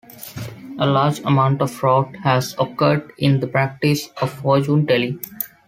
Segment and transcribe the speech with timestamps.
[0.79, 5.19] A large amount of fraud has occurred in the practice of fortune-telling.